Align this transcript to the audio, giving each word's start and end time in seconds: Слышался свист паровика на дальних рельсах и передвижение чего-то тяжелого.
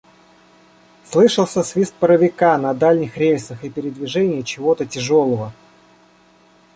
Слышался 1.05 1.61
свист 1.61 1.93
паровика 1.93 2.57
на 2.57 2.73
дальних 2.73 3.19
рельсах 3.19 3.63
и 3.63 3.69
передвижение 3.69 4.41
чего-то 4.41 4.83
тяжелого. 4.83 5.53